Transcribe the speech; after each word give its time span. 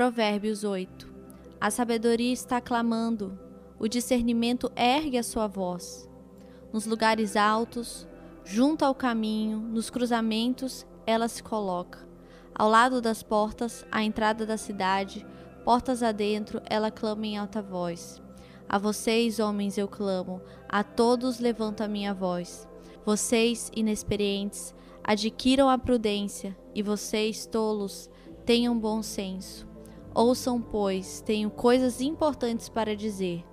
Provérbios 0.00 0.64
8. 0.64 1.12
A 1.60 1.70
sabedoria 1.70 2.32
está 2.32 2.58
clamando, 2.58 3.38
o 3.78 3.86
discernimento 3.86 4.72
ergue 4.74 5.18
a 5.18 5.22
sua 5.22 5.46
voz. 5.46 6.08
Nos 6.72 6.86
lugares 6.86 7.36
altos, 7.36 8.08
junto 8.42 8.82
ao 8.82 8.94
caminho, 8.94 9.58
nos 9.58 9.90
cruzamentos, 9.90 10.86
ela 11.06 11.28
se 11.28 11.42
coloca. 11.42 11.98
Ao 12.54 12.66
lado 12.66 13.02
das 13.02 13.22
portas, 13.22 13.84
à 13.92 14.02
entrada 14.02 14.46
da 14.46 14.56
cidade, 14.56 15.26
portas 15.66 16.02
adentro, 16.02 16.62
ela 16.64 16.90
clama 16.90 17.26
em 17.26 17.36
alta 17.36 17.60
voz. 17.60 18.22
A 18.66 18.78
vocês, 18.78 19.38
homens, 19.38 19.76
eu 19.76 19.86
clamo, 19.86 20.40
a 20.66 20.82
todos 20.82 21.40
levanto 21.40 21.82
a 21.82 21.88
minha 21.88 22.14
voz. 22.14 22.66
Vocês, 23.04 23.70
inexperientes, 23.76 24.74
adquiram 25.04 25.68
a 25.68 25.76
prudência, 25.76 26.56
e 26.74 26.82
vocês, 26.82 27.44
tolos, 27.44 28.08
tenham 28.46 28.78
bom 28.78 29.02
senso. 29.02 29.68
Ouçam, 30.14 30.60
pois, 30.60 31.20
tenho 31.20 31.50
coisas 31.50 32.00
importantes 32.00 32.68
para 32.68 32.96
dizer. 32.96 33.44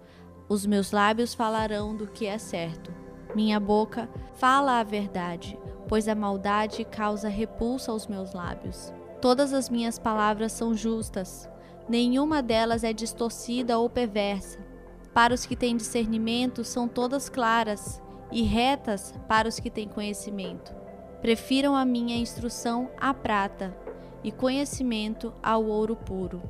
Os 0.49 0.65
meus 0.65 0.91
lábios 0.91 1.33
falarão 1.33 1.95
do 1.95 2.07
que 2.07 2.25
é 2.25 2.37
certo. 2.37 2.91
Minha 3.35 3.59
boca 3.59 4.09
fala 4.35 4.79
a 4.79 4.83
verdade, 4.83 5.59
pois 5.87 6.07
a 6.07 6.15
maldade 6.15 6.83
causa 6.85 7.29
repulsa 7.29 7.91
aos 7.91 8.07
meus 8.07 8.33
lábios. 8.33 8.93
Todas 9.21 9.53
as 9.53 9.69
minhas 9.69 9.99
palavras 9.99 10.51
são 10.51 10.73
justas, 10.73 11.49
nenhuma 11.87 12.41
delas 12.41 12.83
é 12.83 12.93
distorcida 12.93 13.77
ou 13.77 13.89
perversa. 13.89 14.59
Para 15.13 15.33
os 15.33 15.45
que 15.45 15.55
têm 15.55 15.75
discernimento, 15.75 16.63
são 16.63 16.87
todas 16.87 17.27
claras, 17.29 18.01
e 18.31 18.43
retas 18.43 19.13
para 19.27 19.47
os 19.47 19.59
que 19.59 19.69
têm 19.69 19.87
conhecimento. 19.87 20.75
Prefiram 21.21 21.75
a 21.75 21.85
minha 21.85 22.17
instrução 22.17 22.89
à 22.99 23.13
prata, 23.13 23.75
e 24.23 24.31
conhecimento 24.31 25.33
ao 25.41 25.65
ouro 25.65 25.95
puro. 25.95 26.41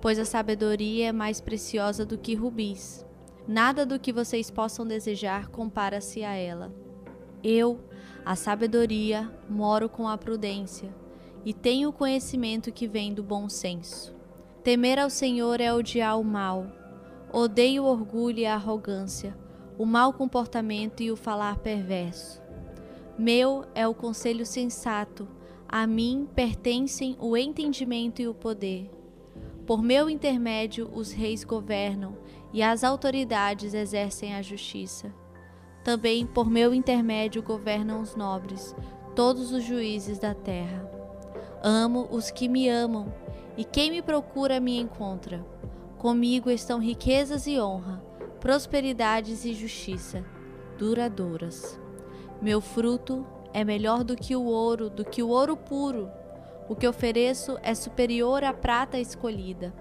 Pois 0.00 0.18
a 0.18 0.24
sabedoria 0.24 1.08
é 1.08 1.12
mais 1.12 1.40
preciosa 1.40 2.06
do 2.06 2.16
que 2.16 2.34
rubis. 2.34 3.04
Nada 3.46 3.86
do 3.86 3.98
que 3.98 4.12
vocês 4.12 4.50
possam 4.50 4.86
desejar 4.86 5.48
compara-se 5.48 6.22
a 6.22 6.34
ela. 6.34 6.72
Eu, 7.42 7.80
a 8.24 8.36
sabedoria, 8.36 9.30
moro 9.48 9.88
com 9.88 10.06
a 10.06 10.18
prudência, 10.18 10.94
e 11.44 11.54
tenho 11.54 11.88
o 11.88 11.92
conhecimento 11.92 12.70
que 12.70 12.86
vem 12.86 13.14
do 13.14 13.22
bom 13.22 13.48
senso. 13.48 14.14
Temer 14.62 14.98
ao 14.98 15.08
Senhor 15.08 15.60
é 15.60 15.72
odiar 15.72 16.20
o 16.20 16.24
mal. 16.24 16.66
Odeio 17.32 17.84
o 17.84 17.86
orgulho 17.86 18.40
e 18.40 18.46
a 18.46 18.54
arrogância, 18.54 19.36
o 19.78 19.86
mau 19.86 20.12
comportamento 20.12 21.02
e 21.02 21.10
o 21.10 21.16
falar 21.16 21.58
perverso. 21.58 22.42
Meu 23.18 23.64
é 23.74 23.86
o 23.88 23.94
conselho 23.94 24.44
sensato, 24.44 25.26
a 25.68 25.86
mim 25.86 26.26
pertencem 26.34 27.14
o 27.20 27.36
entendimento 27.36 28.22
e 28.22 28.26
o 28.26 28.32
poder. 28.32 28.90
Por 29.66 29.82
meu 29.82 30.08
intermédio, 30.08 30.90
os 30.94 31.12
reis 31.12 31.44
governam 31.44 32.16
e 32.54 32.62
as 32.62 32.82
autoridades 32.82 33.74
exercem 33.74 34.34
a 34.34 34.40
justiça. 34.40 35.12
Também 35.84 36.26
por 36.26 36.48
meu 36.48 36.72
intermédio 36.72 37.42
governam 37.42 38.00
os 38.00 38.16
nobres, 38.16 38.74
todos 39.14 39.52
os 39.52 39.62
juízes 39.62 40.18
da 40.18 40.32
terra. 40.32 40.90
Amo 41.62 42.08
os 42.10 42.30
que 42.30 42.48
me 42.48 42.66
amam, 42.66 43.12
e 43.54 43.64
quem 43.64 43.90
me 43.90 44.00
procura 44.00 44.58
me 44.60 44.80
encontra. 44.80 45.44
Comigo 45.98 46.50
estão 46.50 46.78
riquezas 46.78 47.46
e 47.46 47.60
honra, 47.60 48.02
prosperidades 48.40 49.44
e 49.44 49.52
justiça, 49.52 50.24
duradouras. 50.78 51.78
Meu 52.40 52.60
fruto 52.60 53.26
é 53.52 53.64
melhor 53.64 54.04
do 54.04 54.16
que 54.16 54.36
o 54.36 54.44
ouro, 54.44 54.90
do 54.90 55.04
que 55.04 55.22
o 55.22 55.28
ouro 55.28 55.56
puro. 55.56 56.10
O 56.68 56.76
que 56.76 56.86
ofereço 56.86 57.58
é 57.62 57.74
superior 57.74 58.44
à 58.44 58.52
prata 58.52 58.98
escolhida. 58.98 59.74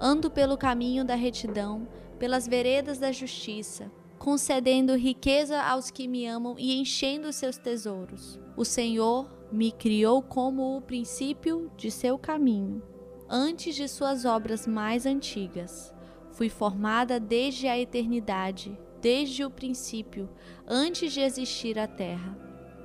Ando 0.00 0.30
pelo 0.30 0.56
caminho 0.56 1.04
da 1.04 1.14
retidão, 1.14 1.86
pelas 2.18 2.48
veredas 2.48 2.98
da 2.98 3.12
justiça, 3.12 3.90
concedendo 4.18 4.96
riqueza 4.96 5.60
aos 5.60 5.90
que 5.90 6.08
me 6.08 6.26
amam 6.26 6.56
e 6.58 6.80
enchendo 6.80 7.32
seus 7.32 7.58
tesouros. 7.58 8.40
O 8.56 8.64
Senhor 8.64 9.30
me 9.52 9.70
criou 9.70 10.22
como 10.22 10.76
o 10.76 10.80
princípio 10.80 11.70
de 11.76 11.90
seu 11.90 12.18
caminho, 12.18 12.82
antes 13.28 13.74
de 13.74 13.86
suas 13.86 14.24
obras 14.24 14.66
mais 14.66 15.06
antigas. 15.06 15.94
Fui 16.30 16.48
formada 16.48 17.20
desde 17.20 17.68
a 17.68 17.78
eternidade, 17.78 18.76
desde 19.00 19.44
o 19.44 19.50
princípio, 19.50 20.28
antes 20.66 21.12
de 21.12 21.20
existir 21.20 21.78
a 21.78 21.86
terra. 21.86 22.36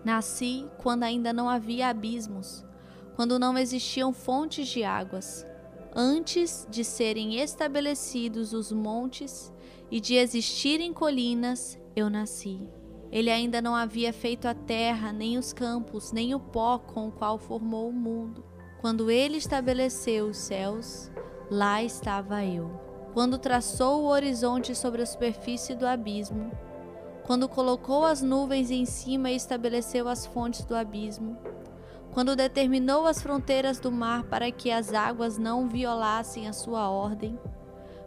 Nasci 0.04 0.66
quando 0.78 1.04
ainda 1.04 1.34
não 1.34 1.50
havia 1.50 1.90
abismos, 1.90 2.66
quando 3.16 3.38
não 3.38 3.58
existiam 3.58 4.14
fontes 4.14 4.68
de 4.68 4.84
águas, 4.84 5.46
antes 5.94 6.66
de 6.70 6.84
serem 6.84 7.42
estabelecidos 7.42 8.54
os 8.54 8.72
montes 8.72 9.52
e 9.92 10.00
de 10.00 10.16
existirem 10.16 10.94
colinas, 10.94 11.78
eu 11.96 12.10
nasci. 12.10 12.68
Ele 13.12 13.30
ainda 13.32 13.62
não 13.62 13.76
havia 13.76 14.14
feito 14.14 14.48
a 14.48 14.54
terra, 14.54 15.12
nem 15.12 15.38
os 15.38 15.52
campos, 15.52 16.12
nem 16.12 16.36
o 16.36 16.40
pó 16.40 16.78
com 16.78 17.08
o 17.08 17.12
qual 17.12 17.40
formou 17.40 17.90
o 17.90 17.94
mundo. 17.94 18.44
Quando 18.80 19.10
ele 19.10 19.38
estabeleceu 19.38 20.28
os 20.28 20.38
céus, 20.38 21.12
lá 21.50 21.84
estava 21.84 22.46
eu. 22.46 22.70
Quando 23.14 23.40
traçou 23.40 24.04
o 24.04 24.08
horizonte 24.08 24.76
sobre 24.76 25.02
a 25.02 25.06
superfície 25.06 25.76
do 25.76 25.88
abismo, 25.88 26.52
quando 27.30 27.48
colocou 27.48 28.06
as 28.06 28.24
nuvens 28.24 28.72
em 28.72 28.86
cima 28.86 29.30
e 29.30 29.36
estabeleceu 29.36 30.08
as 30.08 30.26
fontes 30.26 30.66
do 30.66 30.76
abismo, 30.76 31.38
quando 32.12 32.36
determinou 32.36 33.06
as 33.06 33.22
fronteiras 33.22 33.80
do 33.80 33.92
mar 33.92 34.24
para 34.24 34.50
que 34.52 34.72
as 34.72 34.96
águas 34.96 35.38
não 35.38 35.70
violassem 35.70 36.48
a 36.48 36.54
sua 36.54 36.90
ordem, 36.90 37.40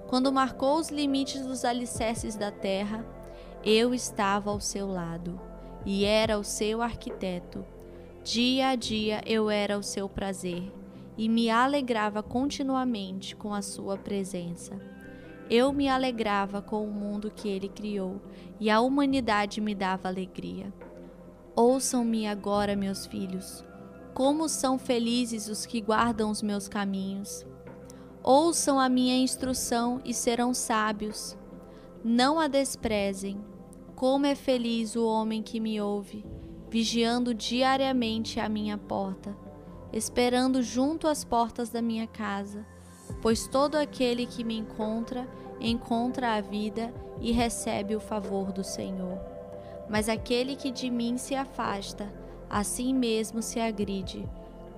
quando 0.09 0.33
marcou 0.33 0.77
os 0.77 0.89
limites 0.89 1.47
dos 1.47 1.65
alicerces 1.65 2.35
da 2.35 2.51
terra, 2.51 3.07
eu 3.65 3.95
estava 3.95 4.51
ao 4.51 4.59
seu 4.59 4.89
lado 4.89 5.41
e 5.87 6.05
era 6.05 6.37
o 6.37 6.43
seu 6.43 6.83
arquiteto. 6.83 7.65
Dia 8.25 8.71
a 8.71 8.75
dia 8.75 9.23
eu 9.25 9.49
era 9.49 9.79
o 9.79 9.85
seu 9.85 10.09
prazer 10.09 10.73
e 11.17 11.29
me 11.29 11.49
alegrava 11.49 12.25
continuamente 12.25 13.37
com 13.37 13.55
a 13.55 13.63
sua 13.63 13.97
presença. 13.97 14.77
Eu 15.55 15.71
me 15.71 15.87
alegrava 15.87 16.63
com 16.63 16.83
o 16.83 16.91
mundo 16.91 17.31
que 17.31 17.47
ele 17.47 17.69
criou 17.69 18.23
e 18.59 18.71
a 18.71 18.81
humanidade 18.81 19.61
me 19.61 19.75
dava 19.75 20.09
alegria. 20.09 20.73
Ouçam-me 21.55 22.27
agora, 22.27 22.75
meus 22.75 23.05
filhos, 23.05 23.63
como 24.15 24.49
são 24.49 24.79
felizes 24.79 25.49
os 25.49 25.67
que 25.67 25.79
guardam 25.79 26.31
os 26.31 26.41
meus 26.41 26.69
caminhos. 26.69 27.45
Ouçam 28.23 28.81
a 28.81 28.89
minha 28.89 29.15
instrução 29.15 30.01
e 30.07 30.15
serão 30.15 30.55
sábios. 30.55 31.37
Não 32.03 32.41
a 32.41 32.49
desprezem. 32.49 33.39
Como 33.95 34.25
é 34.25 34.35
feliz 34.35 34.97
o 34.97 35.05
homem 35.05 35.43
que 35.43 35.61
me 35.61 35.79
ouve, 35.79 36.25
vigiando 36.71 37.35
diariamente 37.35 38.41
a 38.41 38.49
minha 38.49 38.79
porta, 38.79 39.37
esperando 39.93 40.63
junto 40.63 41.07
às 41.07 41.25
portas 41.25 41.69
da 41.69 41.83
minha 41.83 42.07
casa 42.07 42.72
pois 43.23 43.47
todo 43.47 43.77
aquele 43.77 44.27
que 44.27 44.43
me 44.43 44.59
encontra, 44.59 45.27
encontra 45.61 46.35
a 46.35 46.41
vida 46.41 46.93
e 47.21 47.31
recebe 47.31 47.95
o 47.95 48.01
favor 48.01 48.53
do 48.53 48.65
Senhor. 48.65 49.19
Mas 49.89 50.09
aquele 50.09 50.57
que 50.57 50.73
de 50.73 50.91
mim 50.91 51.17
se 51.17 51.37
afasta, 51.37 52.13
assim 52.51 52.93
mesmo 52.93 53.41
se 53.41 53.61
agride. 53.61 54.29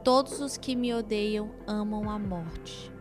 Todos 0.05 0.41
os 0.41 0.59
que 0.59 0.77
me 0.77 0.93
odeiam 0.93 1.51
amam 1.67 2.11
a 2.11 2.19
morte. 2.19 2.94